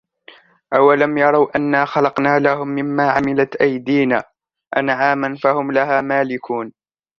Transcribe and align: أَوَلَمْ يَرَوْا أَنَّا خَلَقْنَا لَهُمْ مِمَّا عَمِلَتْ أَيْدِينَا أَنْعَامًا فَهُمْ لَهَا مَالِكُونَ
أَوَلَمْ 0.75 1.17
يَرَوْا 1.17 1.57
أَنَّا 1.57 1.85
خَلَقْنَا 1.85 2.39
لَهُمْ 2.39 2.67
مِمَّا 2.67 3.11
عَمِلَتْ 3.11 3.55
أَيْدِينَا 3.55 4.23
أَنْعَامًا 4.77 5.35
فَهُمْ 5.43 5.71
لَهَا 5.71 6.01
مَالِكُونَ 6.01 6.73